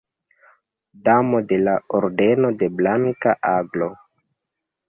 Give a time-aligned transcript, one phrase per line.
[1.09, 3.95] Damo de la Ordeno de Blanka Aglo.